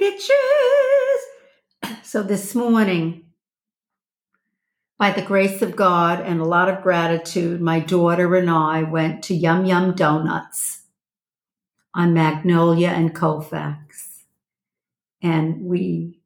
[0.00, 1.92] bitches.
[2.02, 3.26] So this morning,
[4.98, 9.22] by the grace of God and a lot of gratitude, my daughter and I went
[9.24, 10.82] to Yum Yum Donuts
[11.94, 14.24] on Magnolia and Colfax.
[15.22, 16.20] And we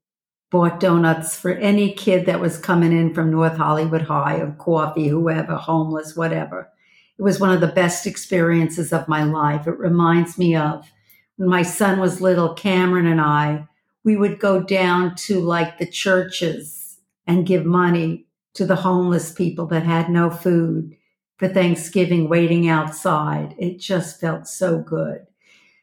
[0.50, 5.08] bought donuts for any kid that was coming in from North Hollywood High or coffee,
[5.08, 6.70] whoever, homeless, whatever.
[7.18, 9.66] It was one of the best experiences of my life.
[9.66, 10.90] It reminds me of
[11.48, 13.66] my son was little, Cameron and I,
[14.04, 19.66] we would go down to like the churches and give money to the homeless people
[19.66, 20.96] that had no food
[21.38, 23.54] for Thanksgiving waiting outside.
[23.58, 25.26] It just felt so good.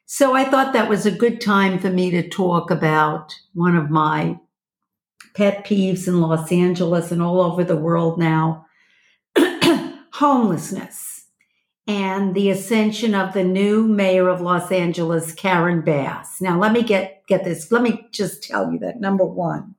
[0.05, 3.89] So I thought that was a good time for me to talk about one of
[3.89, 4.39] my
[5.35, 8.65] pet peeves in Los Angeles and all over the world now
[10.13, 11.06] homelessness
[11.87, 16.41] and the ascension of the new mayor of Los Angeles, Karen Bass.
[16.41, 17.71] Now, let me get, get this.
[17.71, 19.75] Let me just tell you that number one,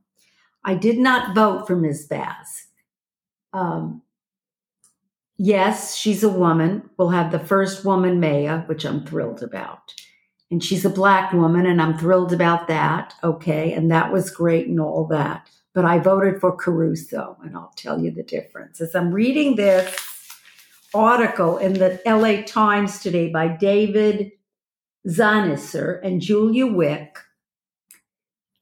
[0.64, 2.06] I did not vote for Ms.
[2.06, 2.68] Bass.
[3.52, 4.02] Um,
[5.36, 6.88] yes, she's a woman.
[6.96, 9.92] We'll have the first woman mayor, which I'm thrilled about
[10.50, 13.14] and she's a black woman, and I'm thrilled about that.
[13.22, 13.72] Okay.
[13.72, 15.48] And that was great and all that.
[15.74, 18.80] But I voted for Caruso, and I'll tell you the difference.
[18.80, 19.94] As I'm reading this
[20.94, 24.32] article in the LA Times today by David
[25.06, 27.18] Zahniser and Julia Wick,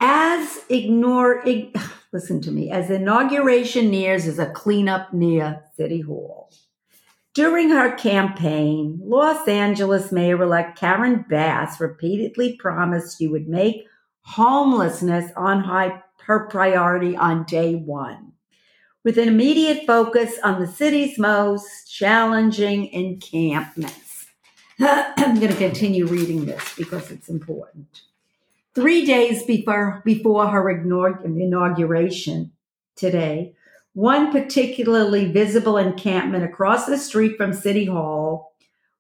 [0.01, 1.45] as ignore,
[2.13, 6.51] listen to me, as inauguration nears is a cleanup near City Hall.
[7.35, 13.87] During her campaign, Los Angeles Mayor elect Karen Bass repeatedly promised she would make
[14.23, 18.33] homelessness on high, her priority on day one,
[19.07, 24.27] with an immediate focus on the city's most challenging encampments.
[24.81, 28.01] I'm going to continue reading this because it's important.
[28.75, 32.51] Three days before, before her inauguration
[32.97, 33.55] today,
[33.93, 38.57] one particularly visible encampment across the street from City Hall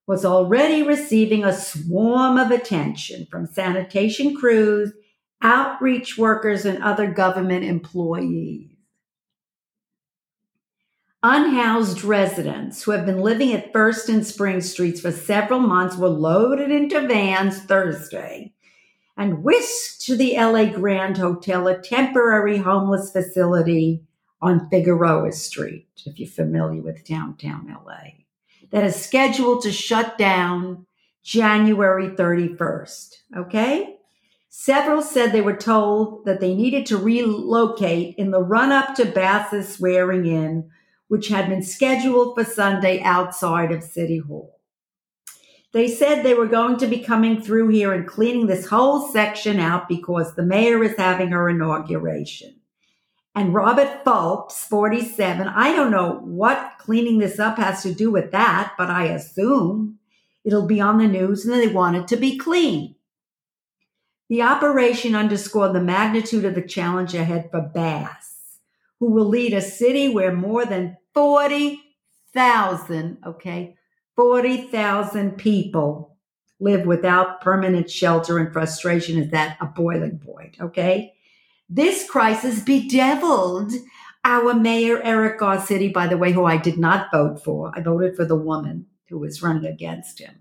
[0.06, 4.92] was already receiving a swarm of attention from sanitation crews,
[5.42, 8.75] outreach workers, and other government employees.
[11.28, 16.06] Unhoused residents who have been living at First and Spring Streets for several months were
[16.06, 18.52] loaded into vans Thursday
[19.16, 24.04] and whisked to the LA Grand Hotel, a temporary homeless facility
[24.40, 28.22] on Figueroa Street, if you're familiar with downtown LA,
[28.70, 30.86] that is scheduled to shut down
[31.24, 33.14] January 31st.
[33.36, 33.96] Okay?
[34.48, 39.04] Several said they were told that they needed to relocate in the run up to
[39.04, 40.70] Bass's swearing in,
[41.08, 44.60] which had been scheduled for Sunday outside of City Hall.
[45.72, 49.60] They said they were going to be coming through here and cleaning this whole section
[49.60, 52.56] out because the mayor is having her inauguration
[53.36, 55.46] and Robert Phelps, 47.
[55.46, 59.98] I don't know what cleaning this up has to do with that, but I assume
[60.42, 62.94] it'll be on the news and they want it to be clean.
[64.30, 68.35] The operation underscored the magnitude of the challenge ahead for Bass,
[69.00, 73.76] who will lead a city where more than 40,000, okay,
[74.16, 76.16] 40,000 people
[76.58, 81.12] live without permanent shelter and frustration is at a boiling point, okay?
[81.68, 83.72] This crisis bedeviled
[84.24, 87.72] our mayor, Eric Garcetti, by the way, who I did not vote for.
[87.76, 90.34] I voted for the woman who was running against him.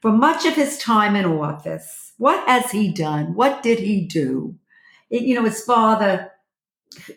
[0.00, 3.34] For much of his time in office, what has he done?
[3.34, 4.56] What did he do?
[5.10, 6.32] It, you know, his father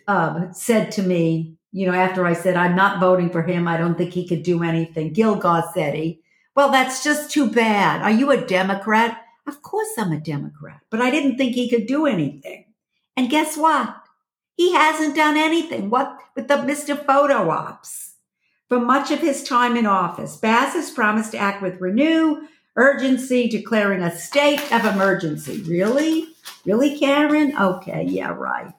[0.08, 3.78] uh, said to me, you know, after I said, I'm not voting for him, I
[3.78, 5.14] don't think he could do anything.
[5.14, 6.20] Gil Garcetti,
[6.56, 8.02] well, that's just too bad.
[8.02, 9.22] Are you a Democrat?
[9.48, 12.66] Of course I'm a Democrat, but I didn't think he could do anything.
[13.16, 13.96] And guess what?
[14.56, 15.90] He hasn't done anything.
[15.90, 16.98] What with the Mr.
[17.06, 18.16] Photo Ops?
[18.70, 23.48] For much of his time in office, Bass has promised to act with renew urgency,
[23.48, 25.62] declaring a state of emergency.
[25.64, 26.28] Really?
[26.66, 27.56] Really, Karen?
[27.58, 28.74] Okay, yeah, right.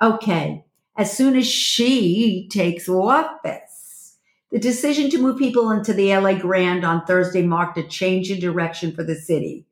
[0.00, 0.64] Okay,
[0.96, 4.16] as soon as she takes office.
[4.50, 8.38] The decision to move people into the LA Grand on Thursday marked a change in
[8.38, 9.66] direction for the city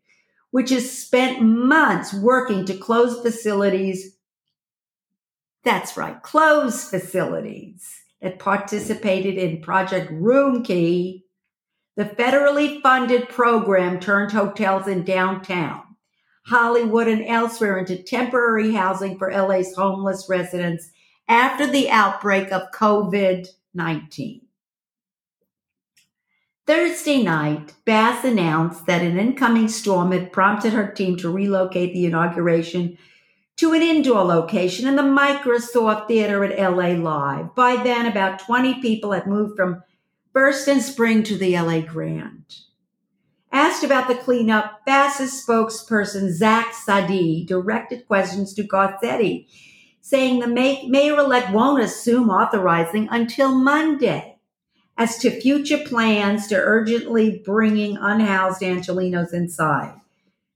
[0.50, 4.16] which has spent months working to close facilities.
[5.62, 11.24] That's right, close facilities that participated in Project Roomkey.
[11.96, 15.82] the federally funded program turned hotels in downtown,
[16.50, 20.90] Hollywood, and elsewhere into temporary housing for LA's homeless residents
[21.28, 24.40] after the outbreak of COVID 19.
[26.66, 32.06] Thursday night, Bass announced that an incoming storm had prompted her team to relocate the
[32.06, 32.98] inauguration
[33.56, 37.54] to an indoor location in the Microsoft Theater at LA Live.
[37.54, 39.82] By then, about 20 people had moved from
[40.32, 42.44] First and Spring to the LA Grand.
[43.52, 49.46] Asked about the cleanup, Bass's spokesperson, Zach Seidl, directed questions to Garcetti,
[50.00, 54.38] saying the mayor elect won't assume authorizing until Monday
[54.96, 59.94] as to future plans to urgently bringing unhoused Angelenos inside.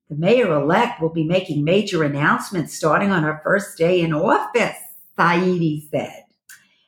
[0.08, 4.76] The mayor elect will be making major announcements starting on her first day in office,
[5.18, 6.24] Seidl said.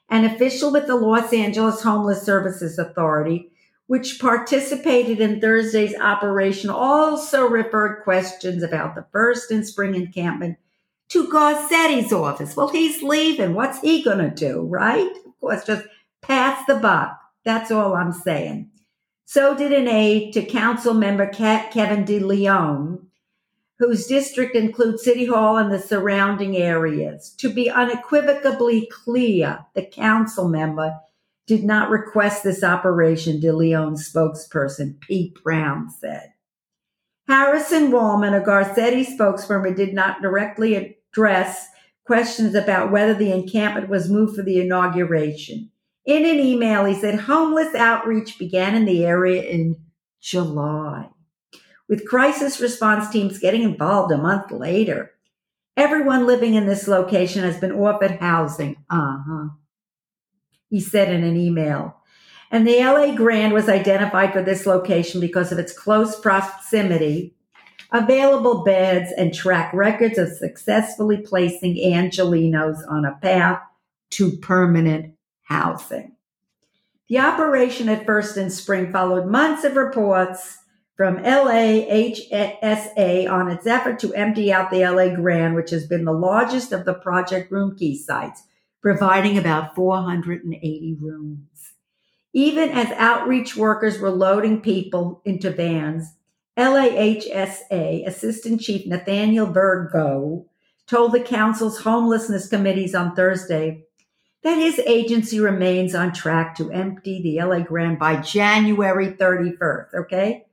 [0.09, 3.51] An official with the Los Angeles Homeless Services Authority,
[3.87, 10.59] which participated in Thursday's operation, also referred questions about the first and spring encampment
[11.09, 12.57] to Garcetti's office.
[12.57, 13.55] Well, he's leaving.
[13.55, 15.11] What's he going to do, right?
[15.25, 15.87] Of course, just
[16.21, 17.17] pass the buck.
[17.45, 18.71] That's all I'm saying.
[19.25, 23.07] So did an aide to council member Kevin De Leon,
[23.79, 27.35] whose district includes City Hall and the surrounding areas.
[27.39, 30.99] To be unequivocally clear, the council member
[31.47, 36.33] did not request this operation, De Leon's spokesperson, Pete Brown, said.
[37.29, 41.69] Harrison Wollman, a Garcetti spokesperson, did not directly address
[42.05, 45.71] questions about whether the encampment was moved for the inauguration.
[46.05, 49.77] In an email, he said homeless outreach began in the area in
[50.21, 51.09] July,
[51.89, 55.13] with crisis response teams getting involved a month later.
[55.77, 58.77] Everyone living in this location has been offered housing.
[58.89, 59.49] Uh huh.
[60.71, 61.97] He said in an email.
[62.51, 67.35] And the LA Grand was identified for this location because of its close proximity,
[67.93, 73.61] available beds, and track records of successfully placing Angelenos on a path
[74.11, 76.17] to permanent housing.
[77.09, 80.59] The operation at First in Spring followed months of reports
[80.97, 86.13] from LAHSA on its effort to empty out the LA Grand, which has been the
[86.13, 88.43] largest of the Project Roomkey sites,
[88.87, 91.73] providing about 480 rooms.
[92.33, 96.15] Even as outreach workers were loading people into vans,
[96.57, 100.47] LAHSA Assistant Chief Nathaniel Virgo
[100.87, 103.83] told the council's homelessness committees on Thursday
[104.45, 109.95] that his agency remains on track to empty the LA Grand by January 31st.
[110.03, 110.47] Okay.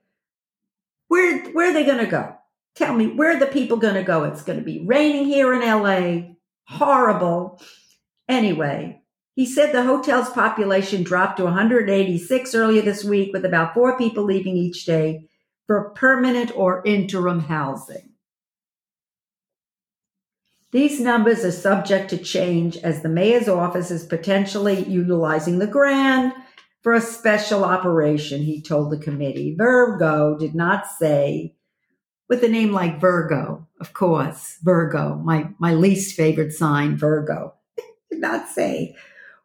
[1.07, 2.35] Where, where are they going to go?
[2.73, 4.23] Tell me, where are the people going to go?
[4.23, 6.33] It's going to be raining here in LA.
[6.63, 7.61] Horrible.
[8.27, 9.01] Anyway,
[9.35, 14.23] he said the hotel's population dropped to 186 earlier this week, with about four people
[14.23, 15.27] leaving each day
[15.65, 18.09] for permanent or interim housing.
[20.71, 26.33] These numbers are subject to change as the mayor's office is potentially utilizing the Grand
[26.81, 29.55] for a special operation, he told the committee.
[29.57, 31.55] Virgo did not say,
[32.27, 37.53] with a name like Virgo, of course, Virgo, my, my least favorite sign, Virgo,
[38.19, 38.95] not say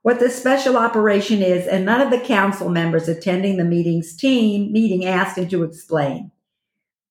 [0.03, 4.73] what the special operation is, and none of the council members attending the meeting's team
[4.73, 6.31] meeting asked him to explain.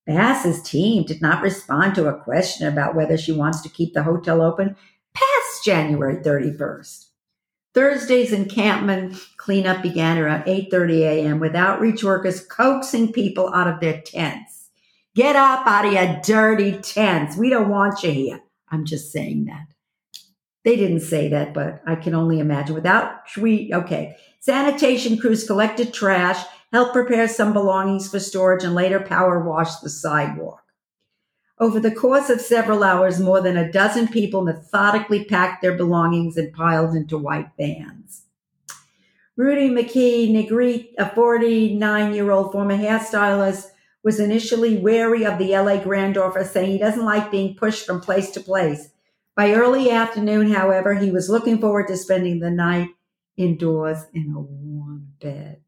[0.05, 4.03] Bass's team did not respond to a question about whether she wants to keep the
[4.03, 4.75] hotel open
[5.13, 7.07] past January 31st.
[7.73, 11.39] Thursday's encampment cleanup began around 8:30 a.m.
[11.39, 14.69] with outreach workers coaxing people out of their tents.
[15.13, 17.37] Get up out of your dirty tents.
[17.37, 18.39] We don't want you here.
[18.69, 19.67] I'm just saying that.
[20.67, 22.75] They didn't say that, but I can only imagine.
[22.75, 24.17] Without we okay.
[24.41, 29.89] Sanitation crews collected trash helped prepare some belongings for storage, and later power washed the
[29.89, 30.63] sidewalk.
[31.57, 36.35] Over the course of several hours, more than a dozen people methodically packed their belongings
[36.35, 38.23] and piled into white vans.
[39.37, 43.67] Rudy McKee a 49 year old former hairstylist,
[44.03, 48.01] was initially wary of the LA Grand office, saying he doesn't like being pushed from
[48.01, 48.89] place to place.
[49.37, 52.89] By early afternoon, however, he was looking forward to spending the night
[53.37, 55.61] indoors in a warm bed.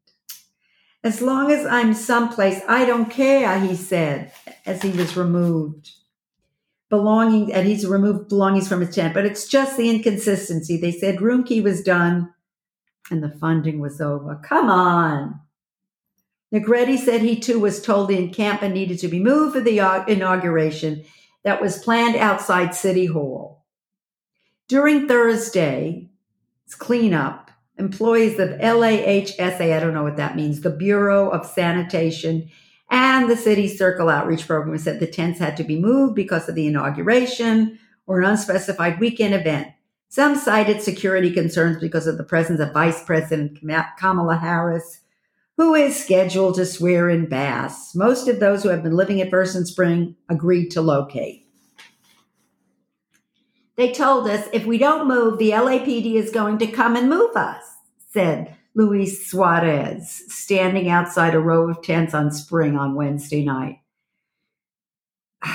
[1.04, 4.32] As long as I'm someplace, I don't care, he said
[4.66, 5.92] as he was removed.
[6.88, 10.76] Belonging, and he's removed belongings from his tent, but it's just the inconsistency.
[10.76, 12.34] They said room key was done
[13.08, 14.34] and the funding was over.
[14.42, 15.38] Come on.
[16.52, 21.04] Negretti said he too was told the encampment needed to be moved for the inauguration
[21.44, 23.59] that was planned outside City Hall.
[24.70, 26.06] During Thursday's
[26.78, 32.48] cleanup, employees of LAHSA, I don't know what that means, the Bureau of Sanitation,
[32.88, 36.54] and the City Circle Outreach Program said the tents had to be moved because of
[36.54, 39.66] the inauguration or an unspecified weekend event.
[40.08, 43.58] Some cited security concerns because of the presence of Vice President
[43.98, 45.00] Kamala Harris,
[45.56, 47.96] who is scheduled to swear in Bass.
[47.96, 51.39] Most of those who have been living at First and Spring agreed to locate.
[53.80, 57.34] They told us if we don't move, the LAPD is going to come and move
[57.34, 57.64] us,
[58.12, 63.78] said Luis Suarez, standing outside a row of tents on Spring on Wednesday night.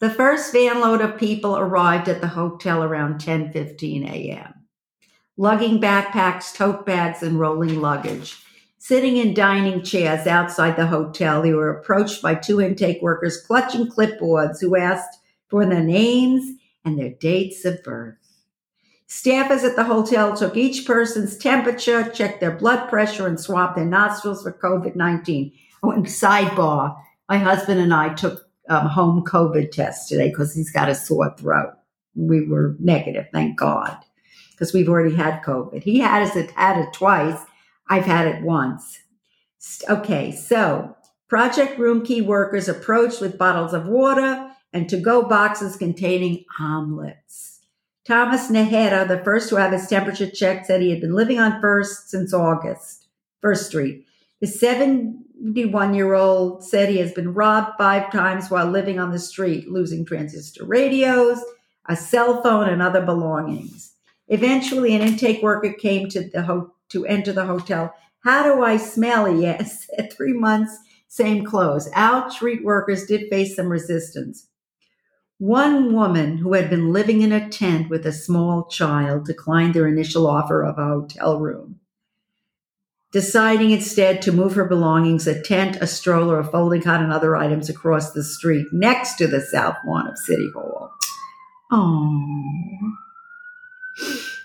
[0.00, 4.66] The first van load of people arrived at the hotel around 10:15 a.m.
[5.36, 8.42] Lugging backpacks, tote bags, and rolling luggage.
[8.78, 13.86] Sitting in dining chairs outside the hotel, they were approached by two intake workers clutching
[13.86, 18.16] clipboards who asked for their names and their dates of birth.
[19.08, 23.84] Staffers at the hotel took each person's temperature, checked their blood pressure, and swabbed their
[23.84, 25.52] nostrils for COVID 19.
[25.82, 26.96] Oh, and sidebar,
[27.28, 31.34] my husband and I took um, home COVID tests today because he's got a sore
[31.38, 31.74] throat.
[32.14, 33.96] We were negative, thank God,
[34.52, 35.82] because we've already had COVID.
[35.82, 37.38] He has it, had it twice.
[37.88, 39.00] I've had it once.
[39.88, 40.96] Okay, so
[41.28, 47.60] Project Roomkey workers approached with bottles of water and to go boxes containing omelets.
[48.04, 51.60] Thomas Nehera, the first to have his temperature checked, said he had been living on
[51.62, 53.06] First since August,
[53.40, 54.04] First Street.
[54.40, 59.18] The 71 year old said he has been robbed five times while living on the
[59.18, 61.42] street, losing transistor radios,
[61.88, 63.92] a cell phone, and other belongings.
[64.28, 67.94] Eventually, an intake worker came to the ho- to enter the hotel.
[68.24, 69.26] How do I smell?
[69.46, 70.76] At three months,
[71.08, 71.88] same clothes.
[71.94, 74.48] Our street workers did face some resistance.
[75.38, 79.88] One woman who had been living in a tent with a small child declined their
[79.88, 81.80] initial offer of a hotel room,
[83.12, 87.34] deciding instead to move her belongings, a tent, a stroller, a folding cot, and other
[87.34, 90.92] items across the street next to the south lawn of City Hall.
[91.72, 92.94] Oh.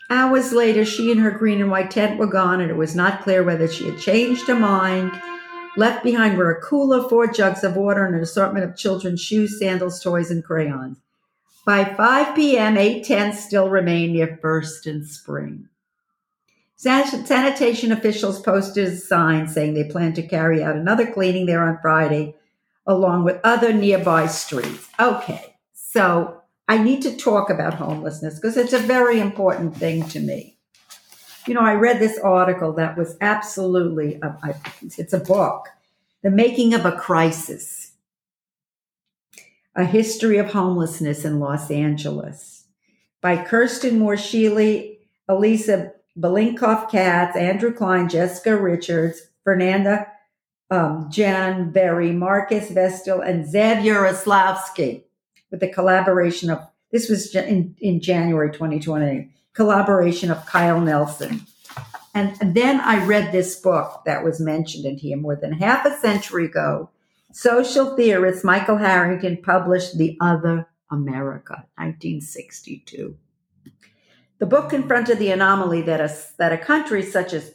[0.09, 3.21] Hours later, she and her green and white tent were gone, and it was not
[3.21, 5.11] clear whether she had changed her mind
[5.77, 9.59] Left behind were a cooler, four jugs of water, and an assortment of children's shoes,
[9.59, 10.97] sandals, toys, and crayons.
[11.65, 15.69] By 5 p.m., eight tents still remained near First and Spring.
[16.75, 21.77] Sanitation officials posted a sign saying they plan to carry out another cleaning there on
[21.81, 22.35] Friday,
[22.87, 24.87] along with other nearby streets.
[24.99, 30.19] Okay, so I need to talk about homelessness because it's a very important thing to
[30.19, 30.58] me
[31.47, 35.67] you know, I read this article that was absolutely, a, it's a book,
[36.23, 37.91] The Making of a Crisis,
[39.75, 42.65] A History of Homelessness in Los Angeles
[43.21, 44.17] by Kirsten Moore
[45.27, 50.07] Elisa Belinkoff Katz, Andrew Klein, Jessica Richards, Fernanda
[50.71, 55.03] um, Jahn Verri, Marques Vestal, and Zev Yaroslavsky
[55.51, 56.59] with the collaboration of,
[56.91, 61.41] this was in, in January 2020 collaboration of Kyle Nelson.
[62.13, 65.97] And, then I read this book that was mentioned in here more than half a
[65.99, 66.89] century ago.
[67.31, 73.15] Social theorist Michael Harrington published The Other America, 1962.
[74.39, 77.53] The book confronted the anomaly that a, that a country such as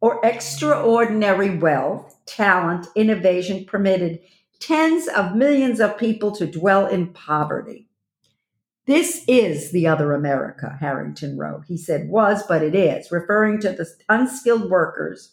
[0.00, 4.20] or extraordinary wealth, talent, innovation permitted
[4.60, 7.88] tens of millions of people to dwell in poverty.
[8.86, 11.64] This is the other America, Harrington wrote.
[11.66, 15.32] He said was, but it is, referring to the unskilled workers,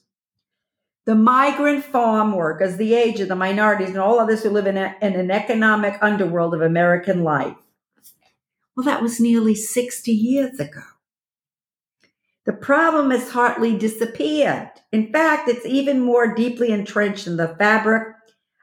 [1.06, 4.96] the migrant farm workers, the aged, the minorities, and all others who live in, a,
[5.02, 7.58] in an economic underworld of American life.
[8.76, 10.82] Well, that was nearly 60 years ago.
[12.46, 14.72] The problem has hardly disappeared.
[14.92, 18.16] In fact, it's even more deeply entrenched in the fabric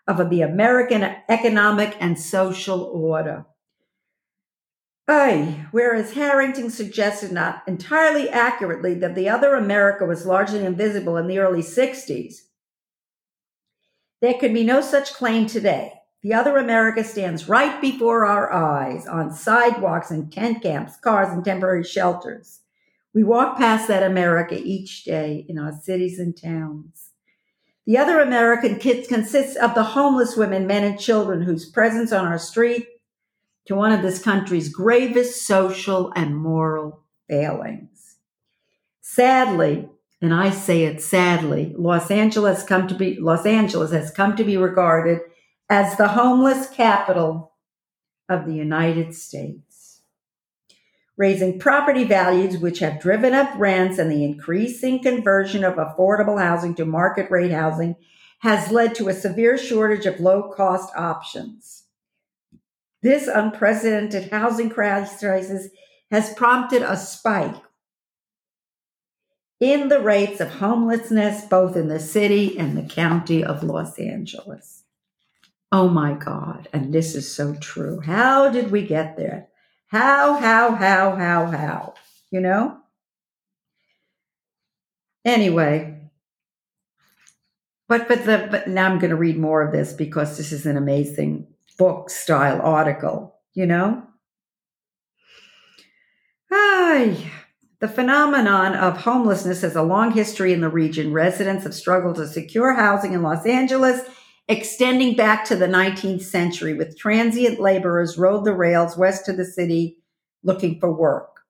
[0.07, 3.45] of the American economic and social order.
[5.11, 11.27] Aye, whereas Harrington suggested not entirely accurately that the other America was largely invisible in
[11.27, 12.43] the early 60s,
[14.21, 15.95] there could be no such claim today.
[16.23, 21.43] The other America stands right before our eyes on sidewalks and tent camps, cars, and
[21.43, 22.61] temporary shelters.
[23.15, 27.13] We walk past that America each day in our cities and towns.
[27.87, 32.27] The other American kids consists of the homeless women, men, and children whose presence on
[32.27, 32.87] our street
[33.69, 38.17] to one of this country's gravest social and moral failings.
[39.03, 39.87] Sadly,
[40.23, 44.45] and I say it sadly, Los Angeles come to be Los Angeles has come to
[44.45, 45.21] be regarded
[45.69, 47.53] as the homeless capital
[48.27, 50.01] of the United States.
[51.19, 56.75] Raising property values which have driven up rents and the increasing conversion of affordable housing
[56.77, 57.97] to market rate housing
[58.39, 61.88] has led to a severe shortage of low cost options.
[63.03, 65.69] This unprecedented housing crisis
[66.11, 67.55] has prompted a spike
[69.61, 74.85] in the rates of homelessness, both in the city and the county of Los Angeles.
[75.71, 76.69] Oh my God.
[76.73, 78.01] And this is so true.
[78.01, 79.49] How did we get there?
[79.89, 81.95] How, how, how, how, how?
[82.31, 82.79] You know?
[85.25, 85.99] Anyway,
[87.89, 90.65] but but the but now I'm going to read more of this because this is
[90.65, 91.49] an amazing
[91.79, 94.03] book style article, you know?
[96.51, 97.17] Hi.
[97.81, 101.13] The phenomenon of homelessness has a long history in the region.
[101.13, 104.01] Residents have struggled to secure housing in Los Angeles,
[104.49, 109.45] extending back to the 19th century, with transient laborers rode the rails west to the
[109.45, 109.99] city
[110.43, 111.41] looking for work.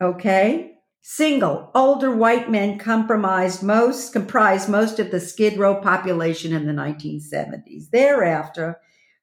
[0.00, 0.72] Okay?
[1.02, 6.72] Single, older white men comprised most, comprised most of the Skid Row population in the
[6.72, 7.90] 1970s.
[7.90, 8.80] Thereafter,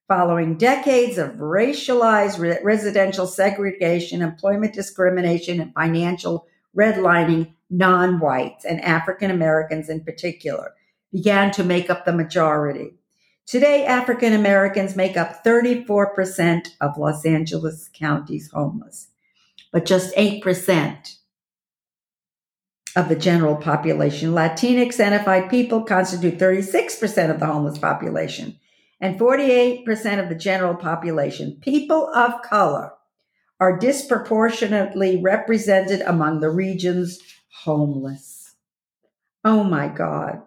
[0.10, 8.82] following decades of racialized re- residential segregation, employment discrimination, and financial redlining, non whites and
[8.82, 10.74] African Americans in particular
[11.14, 12.96] began to make up the majority.
[13.46, 19.08] Today, African Americans make up 34% of Los Angeles County's homeless,
[19.72, 21.18] but just 8%
[22.96, 24.32] of the general population.
[24.32, 28.60] Latinx identified people constitute 36% of the homeless population
[29.02, 31.58] and 48% of the general population.
[31.62, 32.94] People of color
[33.60, 37.20] are disproportionately represented among the region's
[37.64, 38.56] homeless.
[39.44, 40.42] Oh my God.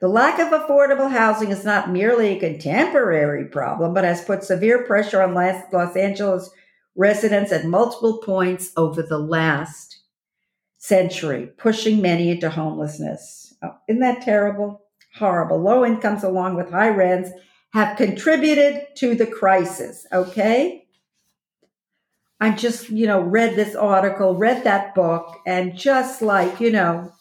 [0.00, 4.84] The lack of affordable housing is not merely a contemporary problem, but has put severe
[4.84, 6.50] pressure on Los Angeles
[6.96, 10.00] residents at multiple points over the last
[10.78, 13.54] century, pushing many into homelessness.
[13.62, 14.81] Oh, isn't that terrible?
[15.16, 15.60] Horrible.
[15.60, 17.30] Low incomes, along with high rents,
[17.72, 20.06] have contributed to the crisis.
[20.12, 20.86] Okay.
[22.40, 27.12] I just, you know, read this article, read that book, and just like, you know,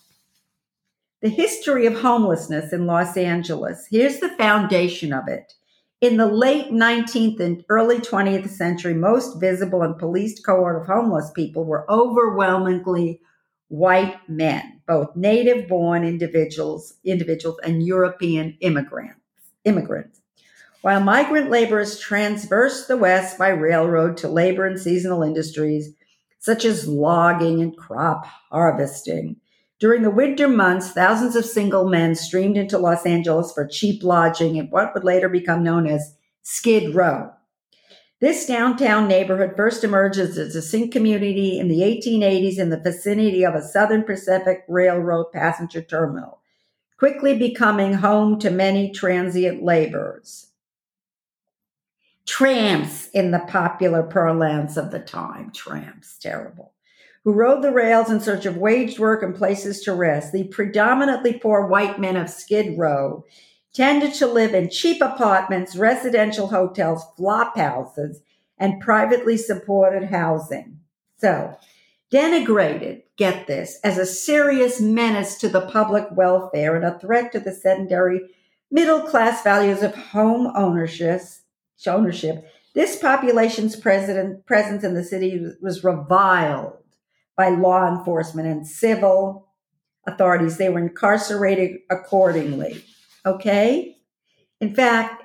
[1.22, 3.86] the history of homelessness in Los Angeles.
[3.90, 5.54] Here's the foundation of it.
[6.02, 11.30] In the late 19th and early 20th century, most visible and policed cohort of homeless
[11.36, 13.22] people were overwhelmingly
[13.72, 19.16] white men, both native born individuals, individuals and European immigrants,
[19.64, 20.20] immigrants.
[20.82, 25.94] While migrant laborers traversed the West by railroad to labor in seasonal industries
[26.40, 29.38] such as logging and crop harvesting,
[29.80, 34.58] during the winter months, thousands of single men streamed into Los Angeles for cheap lodging
[34.58, 37.32] in what would later become known as Skid Row.
[38.22, 43.44] This downtown neighborhood first emerged as a distinct community in the 1880s in the vicinity
[43.44, 46.40] of a Southern Pacific Railroad passenger terminal,
[47.00, 50.52] quickly becoming home to many transient laborers.
[52.28, 55.52] Tramps in the popular parlance of the time.
[55.52, 56.74] Tramps, terrible.
[57.24, 60.32] Who rode the rails in search of waged work and places to rest.
[60.32, 63.26] The predominantly poor white men of Skid Row
[63.74, 68.22] tended to live in cheap apartments, residential hotels, flop houses,
[68.58, 70.80] and privately supported housing.
[71.18, 71.58] So,
[72.12, 77.40] denigrated, get this, as a serious menace to the public welfare and a threat to
[77.40, 78.22] the sedentary
[78.70, 81.22] middle class values of home ownership,
[81.88, 86.78] ownership this population's presence in the city was reviled
[87.36, 89.50] by law enforcement and civil
[90.08, 90.58] authorities.
[90.58, 92.84] They were incarcerated accordingly.
[93.26, 93.98] Okay?
[94.60, 95.24] In fact,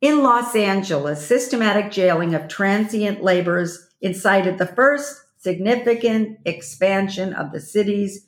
[0.00, 7.60] in Los Angeles, systematic jailing of transient laborers incited the first significant expansion of the
[7.60, 8.26] city's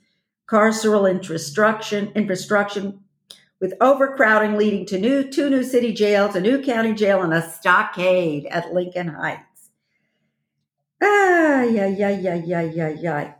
[0.49, 2.93] carceral infrastructure, infrastructure
[3.61, 7.43] with overcrowding leading to new two new city jails, a new county jail, and a
[7.43, 9.71] stockade at Lincoln Heights.
[11.03, 13.35] Ah, yeah, yeah, yeah, yeah, yeah, yeah.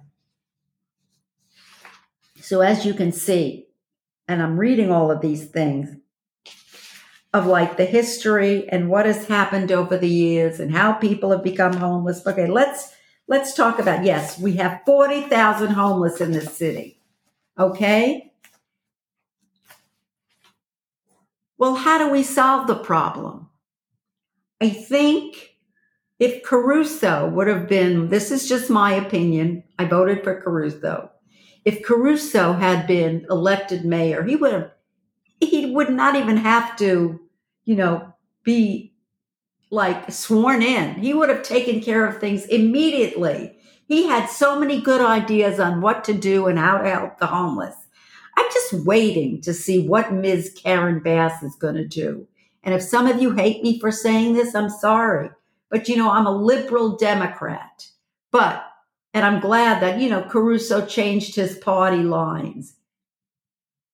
[2.41, 3.67] So as you can see,
[4.31, 5.97] and I'm reading all of these things
[7.35, 11.43] of like the history and what has happened over the years and how people have
[11.43, 12.25] become homeless.
[12.25, 12.95] Okay, let's
[13.27, 17.01] let's talk about yes, we have 40,000 homeless in this city.
[17.59, 18.33] Okay?
[21.59, 23.49] Well, how do we solve the problem?
[24.61, 25.57] I think
[26.21, 31.11] if Caruso would have been, this is just my opinion, I voted for Caruso
[31.65, 34.71] if Caruso had been elected mayor, he would have,
[35.41, 37.21] he would not even have to,
[37.65, 38.95] you know, be
[39.71, 40.95] like sworn in.
[40.95, 43.57] He would have taken care of things immediately.
[43.87, 47.27] He had so many good ideas on what to do and how to help the
[47.27, 47.75] homeless.
[48.37, 50.57] I'm just waiting to see what Ms.
[50.57, 52.27] Karen Bass is going to do.
[52.63, 55.31] And if some of you hate me for saying this, I'm sorry.
[55.71, 57.87] But you know, I'm a liberal Democrat.
[58.31, 58.65] But
[59.13, 62.77] And I'm glad that, you know, Caruso changed his party lines.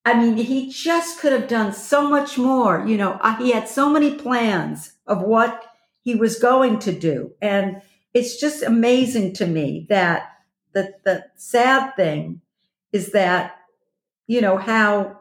[0.05, 2.87] I mean, he just could have done so much more.
[2.87, 5.65] You know, he had so many plans of what
[6.01, 7.33] he was going to do.
[7.43, 7.83] And
[8.15, 10.31] it's just amazing to me that
[10.75, 12.41] the, the sad thing
[12.93, 13.57] is that,
[14.27, 15.21] you know, how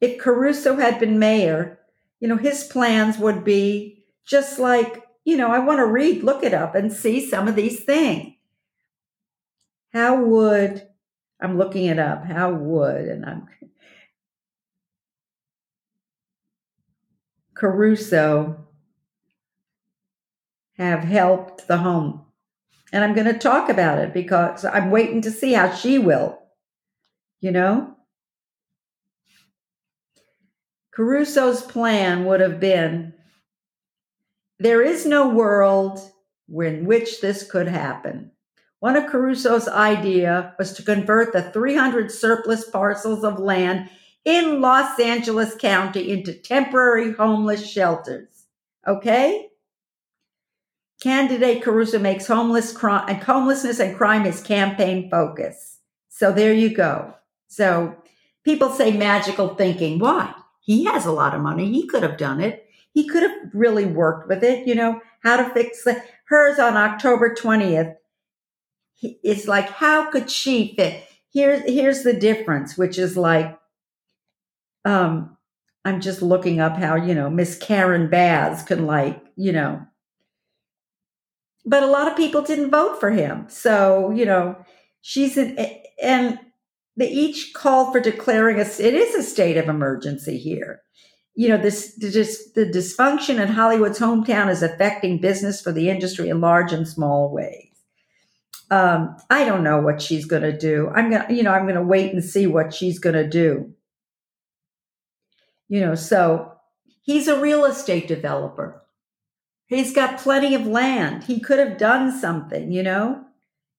[0.00, 1.78] if Caruso had been mayor,
[2.20, 6.42] you know, his plans would be just like, you know, I want to read, look
[6.42, 8.33] it up and see some of these things.
[9.94, 10.88] How would,
[11.40, 13.46] I'm looking it up, how would, and I'm,
[17.54, 18.66] Caruso
[20.76, 22.22] have helped the home?
[22.92, 26.40] And I'm going to talk about it because I'm waiting to see how she will,
[27.40, 27.94] you know?
[30.92, 33.14] Caruso's plan would have been
[34.58, 36.00] there is no world
[36.48, 38.32] in which this could happen.
[38.84, 43.88] One of Caruso's idea was to convert the 300 surplus parcels of land
[44.26, 48.44] in Los Angeles County into temporary homeless shelters.
[48.86, 49.48] Okay?
[51.02, 55.78] Candidate Caruso makes homeless crime and homelessness and crime his campaign focus.
[56.10, 57.14] So there you go.
[57.46, 57.96] So
[58.44, 59.98] people say magical thinking.
[59.98, 60.34] Why?
[60.60, 61.72] He has a lot of money.
[61.72, 62.68] He could have done it.
[62.92, 66.76] He could have really worked with it, you know, how to fix the, hers on
[66.76, 67.96] October 20th.
[69.02, 71.06] It's like, how could she fit?
[71.32, 73.58] Here's, here's the difference, which is like,
[74.84, 75.36] um,
[75.84, 79.84] I'm just looking up how, you know, Miss Karen Bass can like, you know,
[81.66, 83.46] but a lot of people didn't vote for him.
[83.48, 84.56] So, you know,
[85.00, 85.58] she's an,
[86.02, 86.38] and
[86.96, 90.82] they each called for declaring a, it is a state of emergency here.
[91.34, 96.28] You know, this, this the dysfunction in Hollywood's hometown is affecting business for the industry
[96.28, 97.73] in large and small ways.
[98.70, 100.90] Um, I don't know what she's going to do.
[100.94, 103.28] I'm going to, you know, I'm going to wait and see what she's going to
[103.28, 103.72] do.
[105.68, 106.52] You know, so
[107.02, 108.82] he's a real estate developer.
[109.66, 111.24] He's got plenty of land.
[111.24, 113.24] He could have done something, you know,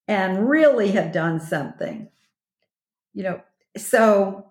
[0.08, 2.10] and really have done something
[3.16, 3.42] you know,
[3.78, 4.46] so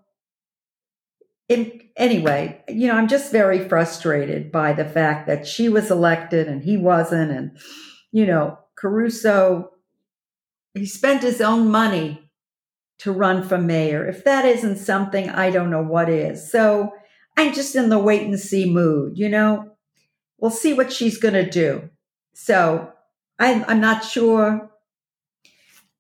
[1.48, 6.48] in, anyway, you know, I'm just very frustrated by the fact that she was elected
[6.48, 7.30] and he wasn't.
[7.30, 7.58] And,
[8.10, 9.70] you know, Caruso,
[10.74, 12.30] he spent his own money
[12.98, 14.06] to run for mayor.
[14.06, 16.50] If that isn't something, I don't know what is.
[16.50, 16.92] So
[17.36, 19.72] I'm just in the wait and see mood, you know?
[20.38, 21.90] We'll see what she's going to do.
[22.34, 22.92] So
[23.38, 24.70] I'm, I'm not sure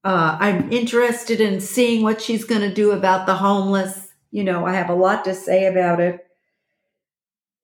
[0.04, 4.08] uh, I'm interested in seeing what she's going to do about the homeless.
[4.30, 6.20] You know, I have a lot to say about it.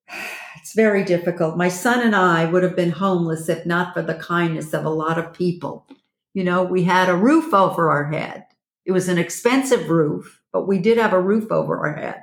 [0.63, 1.57] It's very difficult.
[1.57, 4.89] My son and I would have been homeless if not for the kindness of a
[4.89, 5.87] lot of people.
[6.33, 8.45] You know, we had a roof over our head.
[8.85, 12.21] It was an expensive roof, but we did have a roof over our head.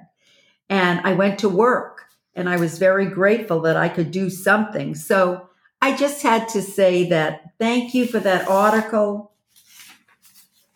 [0.68, 4.94] And I went to work and I was very grateful that I could do something.
[4.94, 5.48] So
[5.80, 9.32] I just had to say that thank you for that article.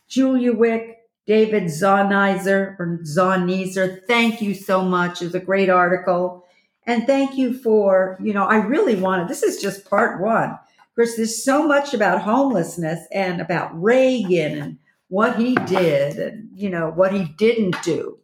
[0.09, 5.23] Julia Wick, David Zonizer or Zonizer, thank you so much.
[5.23, 6.45] It's a great article.
[6.85, 10.59] And thank you for, you know, I really wanted, this is just part one.
[10.92, 14.78] Of course, there's so much about homelessness and about Reagan and
[15.09, 18.18] what he did and, you know, what he didn't do.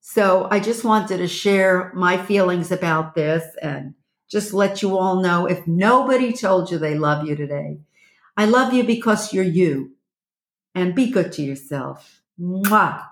[0.00, 3.92] So I just wanted to share my feelings about this and
[4.30, 7.80] just let you all know if nobody told you they love you today,
[8.34, 9.92] I love you because you're you
[10.74, 12.22] and be good to yourself.
[12.40, 13.08] Mwah.